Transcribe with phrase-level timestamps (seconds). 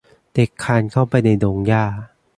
[0.33, 1.83] เด็กคลานเข้าไปในดงหญ้า